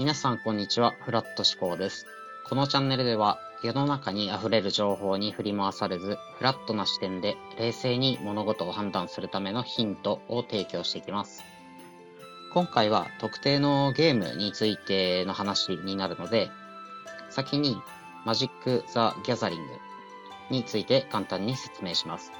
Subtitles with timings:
[0.00, 2.06] 皆さんこんにちは、フラット思考です。
[2.48, 11.44] このチャンネルでは世の中に溢れる情報に振り回されず、フラットな視点で冷静に物事を判断するためのヒントを提供していきます。
[12.54, 16.48] 今回は特定のゲームについての話になるので、
[17.28, 17.76] 先に
[18.24, 19.72] マジック・ザ・ギャザリング
[20.48, 22.32] について簡単に説明します。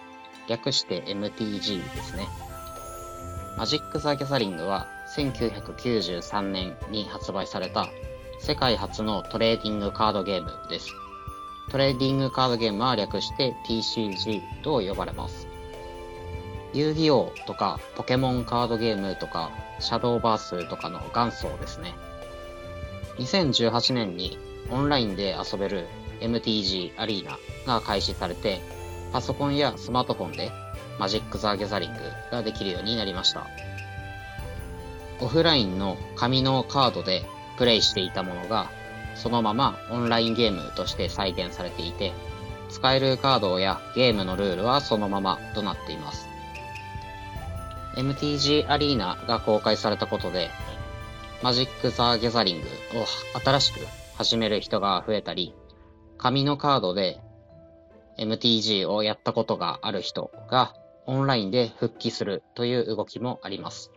[0.48, 2.26] 略して MTG ですね。
[3.58, 4.86] マジック・ザ・ギャザリングは
[5.16, 7.88] 1993年に発売された
[8.38, 10.94] 世界初のトレーディングカードゲームです。
[11.70, 15.46] トレーディングカードゲームは略して TCG と呼ばれます。
[16.72, 21.94] 遊戯王とかポケモンカードゲームとかシャドーバースとかの元祖ですね。
[23.18, 24.38] 2018年に
[24.70, 25.86] オンラインで遊べる
[26.20, 28.60] MTG アリーナが開始されて、
[29.12, 30.52] パソコンやスマートフォンで
[30.98, 31.98] マジック・ザ・ギャザリング
[32.30, 33.46] ができるようになりました。
[35.20, 37.24] オフラインの紙のカードで
[37.58, 38.70] プレイしていたものが、
[39.14, 42.12] そのままオンラインゲームとして再現されていて、
[42.70, 46.26] 使えるカードやゲームのルールはそのままとなっています。
[47.96, 50.50] MTG アリーナが公開されたことで、
[51.42, 52.66] マジック・ザ・ギャザリング
[53.00, 53.06] を
[53.44, 53.80] 新しく
[54.16, 55.54] 始める人が増えたり、
[56.16, 57.20] 紙のカードで
[58.18, 60.74] MTG をやったことがある人が
[61.06, 63.90] オンラインで復帰するという動きもあります。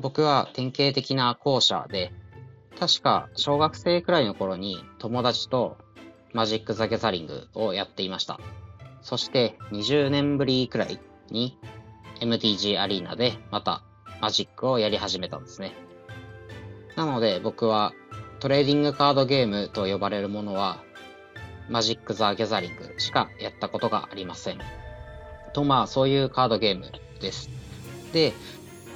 [0.00, 2.12] 僕は典型的な後者で、
[2.78, 5.76] 確か小学生くらいの頃に友達と
[6.32, 8.38] マジック・ザ・ギャザリングをやっていました。
[9.02, 11.58] そして20年ぶりくらいに
[12.20, 13.82] MTG アリーナでまた
[14.20, 15.72] マジックをやり始めたんですね。
[16.96, 17.92] なので僕は
[18.40, 20.82] トレーディングカードゲームと呼ばれるものは
[21.68, 24.58] マジック・ザ・ギャザリングしかやったことがありません。
[25.52, 27.50] とまあそういうカードゲームです。
[28.12, 28.32] で、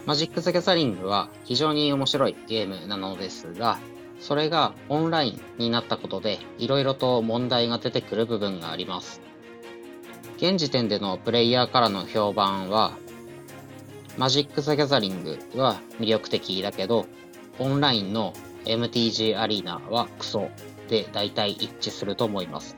[0.05, 3.79] マジック・ザ・ギャザリングは非常に面白いゲームなのですが、
[4.21, 9.21] それがオンラインになったことで色々と問題が出てくる部分があります。
[10.39, 12.93] 現時点でのプレイヤーからの評判は、
[14.19, 17.07] マジック・ザ・ギャザリングは魅力的だけど、
[17.59, 18.33] オンラインの
[18.65, 20.49] MTG アリーナはクソ
[20.89, 22.77] で大体一致すると思います。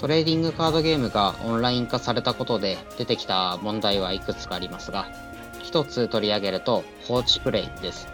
[0.00, 5.25] トレーディングカードゲームがオンライン化されたことで出てきた問題はいくつかありますが、
[5.66, 8.06] 一つ取り上げると放置プレイです。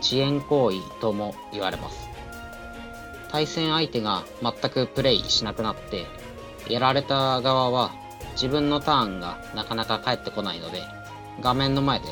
[0.00, 2.08] 遅延行為とも言われます。
[3.30, 6.06] 対戦相手が全くプレイしなくなって、
[6.68, 7.92] やられた側は
[8.32, 10.82] 自分のターンがなかなか返ってこないので、
[11.40, 12.06] 画面の前で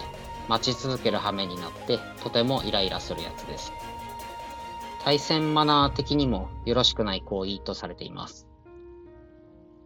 [0.49, 3.73] 待ち続ける羽目になってとてもイライラするやつです。
[5.03, 8.47] 対戦マナー的にもよろしくない行為とされています。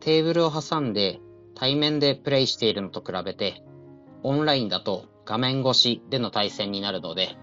[0.01, 1.21] テーブルを挟んで
[1.55, 3.63] 対面でプレイしているのと比べて、
[4.23, 7.37] オンラインだと画面越しでの対戦になるので、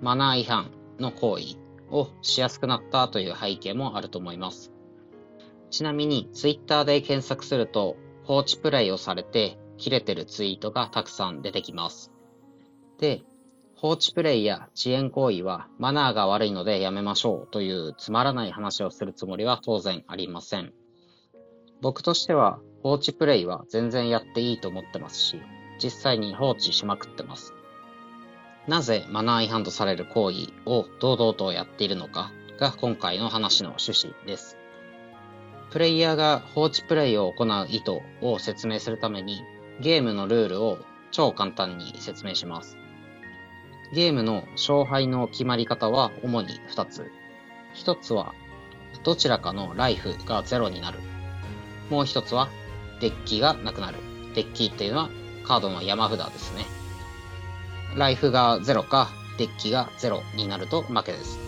[0.00, 1.56] マナー違反の行為
[1.90, 4.72] をしやすくなったという背景もあると思います。
[5.70, 12.12] ちなみに Twitter で検索すると放置プレイをされて切れてるツイートがたくさん出てきます。
[12.98, 13.22] で、
[13.76, 20.72] 放置プレイや遅延行為はマナーが悪いのでやめましょうというつまらない話をするつもりは当然ありません。
[21.80, 25.40] 僕としては放置プレイは全然やっていいと思ってますし、
[25.82, 27.54] 実際に放置しまくってます。
[28.66, 34.56] なぜマナー違反とされる行為を堂々とやっているのかが今回の話の趣旨です。
[35.70, 39.42] プレイヤーが放置プレイを行う意図を説明するために
[39.80, 40.78] ゲームのルールを
[41.10, 42.76] 超簡単に説明します。
[43.92, 47.10] ゲームの勝敗の決まり方は主に2つ。
[47.74, 48.34] 1つは
[49.02, 51.00] どちらかのライフが0になる。
[51.90, 52.48] もう1つは
[53.00, 53.98] デッキがなくなる。
[54.34, 55.10] デッキっていうのは
[55.46, 56.66] カードの山札ですね。
[57.96, 61.38] ライフが0かデッキが0になると負けです。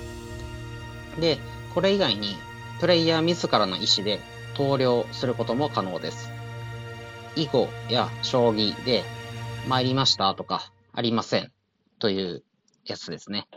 [1.21, 1.39] で、
[1.75, 2.37] これ以外に
[2.81, 4.21] プレイヤー自らの意思で
[4.55, 6.31] 投了することも可能です。
[7.37, 9.05] 囲碁や将棋で
[9.69, 11.53] 参りましたとかありません
[11.99, 12.43] という
[12.85, 13.49] やつですね。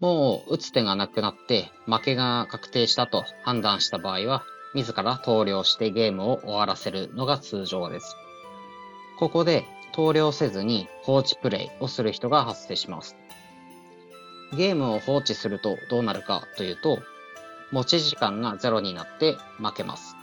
[0.00, 4.44] もう打つ手がなくなって負けが確定したと判断した場合は
[4.74, 8.16] 自ら投了してゲームを終わらせるのが通常です。
[9.16, 13.16] ここで投了せずに放置プレイをする人が発生します。
[14.56, 16.98] ゲームを放置するとどうなるかというと、
[17.70, 20.16] 持ち時間がゼロになって負けます。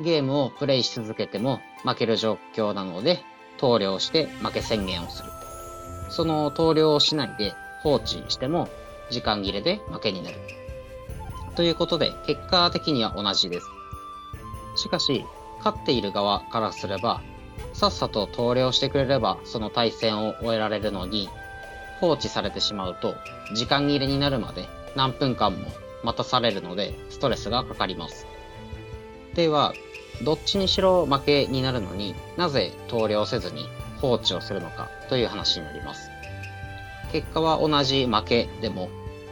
[0.00, 3.20] ゲームをプレイし続けても負ける状況なので、
[3.56, 5.30] 投了して負け宣言をする。
[6.10, 8.68] その投了をしないで放置しても
[9.10, 10.36] 時間切れで負けになる。
[11.56, 13.66] ということで、結果的には同じです。
[14.76, 15.24] しかし、
[15.58, 17.20] 勝っている側からすれば、
[17.78, 21.28] さっさと投了してくれればその対戦を終えられるのに、
[22.00, 23.14] 放置されてしまうと、
[23.54, 25.64] 時間切れになるまで何分間も
[26.02, 28.26] 待たされるので、ストレスがかかります。
[29.34, 29.74] では、
[30.24, 33.68] どっちにしろ負けになるのになぜ投了せずに
[34.00, 36.10] 放置をするのかという話になります。
[37.12, 38.88] 結果は同じ負けでも、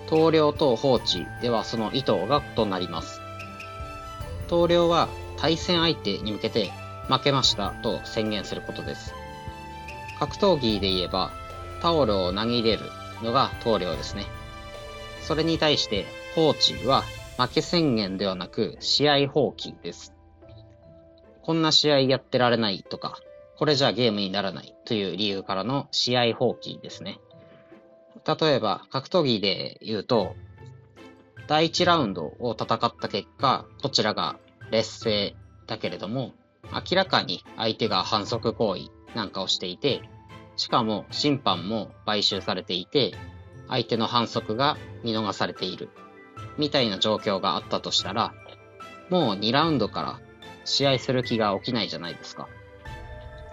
[0.08, 3.20] 投了と放置ではその意図が異なります。
[4.46, 6.70] 投了は対戦相手に向けて
[7.08, 9.14] 負けましたと宣言することです。
[10.18, 11.30] 格闘技で言えば、
[11.82, 12.82] タオルを投げ入れる
[13.22, 14.26] のが投了ですね。
[15.22, 17.02] それに対して放置は
[17.36, 20.14] 負け宣言ではなく試合放棄です。
[21.42, 23.18] こんな試合やってられないとか、
[23.58, 27.20] これじゃゲームにならないという理由からの試合放棄ですね。
[28.26, 30.34] 例えば、格闘技で言うと、
[31.46, 34.36] 第1ラウンドを戦った結果、こちらが
[34.70, 35.36] 劣勢
[35.66, 36.32] だけれども、
[36.72, 40.02] 明らかに相手が反則行為なんかをしていて、
[40.56, 43.14] しかも審判も買収されていて、
[43.68, 45.90] 相手の反則が見逃されている、
[46.58, 48.34] みたいな状況があったとしたら、
[49.10, 50.20] もう2ラウンドから
[50.64, 52.48] 試合する気が起きないじゃないですか。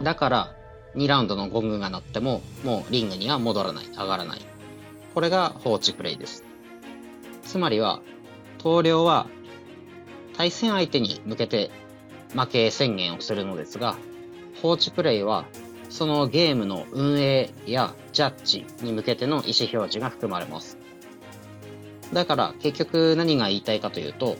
[0.01, 0.55] だから、
[0.95, 4.41] 2ラウンドのゴングが鳴っても、もうリングには戻らない、上がらない。
[5.13, 6.43] これが放置プレイです。
[7.43, 8.01] つまりは、
[8.57, 9.27] 投了は
[10.37, 11.69] 対戦相手に向けて
[12.33, 13.97] 負け宣言をするのですが、
[14.61, 15.45] 放置プレイは
[15.89, 20.77] そのゲームの運営やジャッジに向けての意思表示が含まれます。
[22.11, 24.37] だから結局何が言いたいかというと、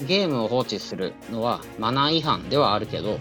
[0.00, 3.18] ゲームを放置するのはマナー違反ではあるけど、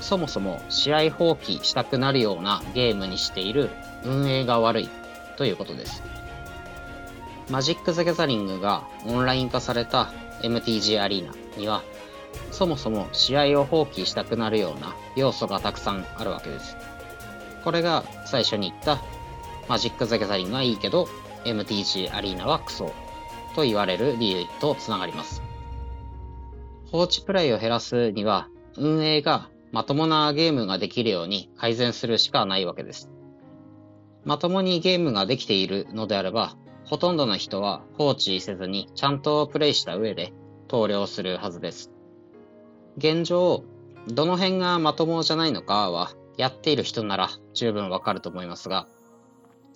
[0.00, 3.70] そもそも試合放棄したくなるようなゲームにしている
[4.04, 4.88] 運営が悪い
[5.36, 6.02] ということです。
[7.50, 10.12] マジック・ザ・ギャザリングがオンライン化された
[10.42, 11.82] MTG アリーナには、
[12.50, 16.76] そもそも試合を放棄したくなるような要素がたくさんあるわけです。
[17.64, 19.02] これが最初に言った
[19.68, 21.08] マジック・ザ・ギャザリングはいいけど
[21.44, 22.92] MTG アリーナはクソ
[23.54, 25.42] と言われる理由とつながります。
[26.90, 33.10] 放置プレイを減らすには運営がまともなゲームができるように改善するしかないわけです。
[34.24, 40.32] まともにゲームができているのであれば、ほとんどの人は放置せずにちゃんとプレイした上で
[40.68, 41.92] 投了するはずです。
[42.98, 43.62] 現状、
[44.08, 48.88] どの辺がまともじゃないのかは、やっている人なら十分わかると思いますが、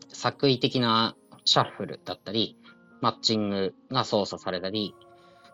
[0.09, 1.15] 作為的な
[1.45, 2.57] シャッフルだったり、
[3.01, 4.95] マッチングが操作されたり、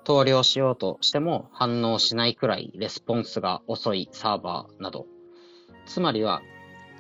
[0.05, 5.07] 投了しようとしても反応しないくらいレスポンスが遅いサーバーなど、
[5.85, 6.41] つまりは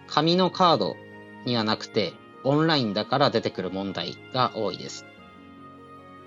[0.07, 0.97] 紙のカード
[1.47, 2.13] にはなくて、
[2.45, 5.07] オンラインだから出てくる問題が多いです。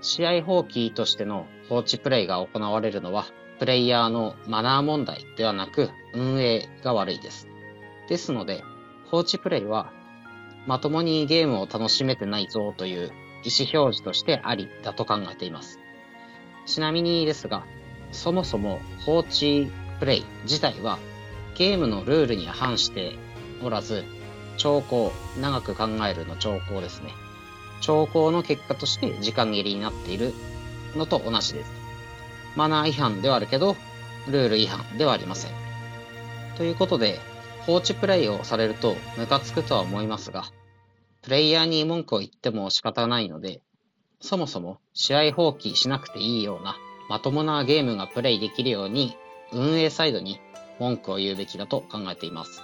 [0.02, 3.26] 試合放棄としての放置プレイが行われるのは、
[3.62, 7.48] プレイヤーのマナー問題ではなく、運営が悪いです。
[8.10, 8.64] ですので、
[9.12, 9.94] 放置プレイは、
[10.66, 15.80] まともにゲームを楽しめてないぞという意思表示としてありだと考えています。
[16.66, 17.64] ちなみにですが、
[18.12, 20.98] そもそも放置プレイ自体は
[21.54, 23.16] ゲームのルールに反して
[23.62, 24.06] おらず、
[24.58, 27.12] 兆候、長く考えるの兆候ですね。
[27.80, 30.34] 兆候の結果として時間切れになっている
[30.96, 31.81] のと同じです。
[32.56, 33.76] マナー違反ではあるけど、
[34.28, 35.52] ルール違反ではありません。
[36.58, 37.20] ということで、
[37.66, 40.46] 放置プレイをされるとムカつくとは思いますが、
[41.22, 43.62] プレイヤーに文句を言っても仕方ないので、
[44.20, 46.78] そもそも試合放棄しなくていいような
[47.10, 49.18] まともなゲームがプレイできるように
[49.52, 50.40] 運営サイドに
[50.80, 52.64] 文句を言うべきだと考えています。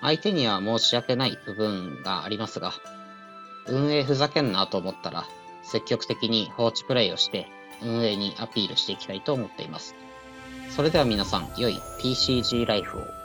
[0.00, 2.72] 相手には申し訳ない部分がありますが、
[3.66, 5.24] 運営ふざけんなと思ったら、
[5.62, 7.48] 積極的に放置プレイをして
[7.82, 9.94] 運営にアピールしていきたいと思っています。
[10.70, 13.23] それでは皆さん、良い PCG ライフを。